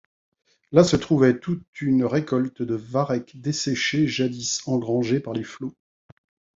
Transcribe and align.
Là 0.71 0.83
se 0.83 0.95
trouvait 0.95 1.37
toute 1.39 1.61
une 1.79 2.05
récolte 2.05 2.63
de 2.63 2.73
varech 2.73 3.39
desséché, 3.39 4.07
jadis 4.07 4.67
engrangée 4.67 5.19
par 5.19 5.33
les 5.33 5.43
flots. 5.43 5.75